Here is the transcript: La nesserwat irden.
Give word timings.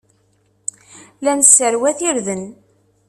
La 1.25 1.33
nesserwat 1.37 1.99
irden. 2.09 2.43